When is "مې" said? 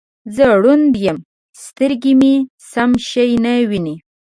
2.19-2.33